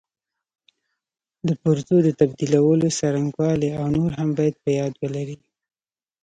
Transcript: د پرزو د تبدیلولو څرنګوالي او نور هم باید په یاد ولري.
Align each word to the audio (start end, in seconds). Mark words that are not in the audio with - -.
د 1.47 1.49
پرزو 1.61 1.97
د 2.03 2.09
تبدیلولو 2.19 2.87
څرنګوالي 2.99 3.69
او 3.79 3.85
نور 3.97 4.11
هم 4.19 4.29
باید 4.37 4.55
په 4.63 4.69
یاد 4.79 4.93
ولري. 5.01 5.37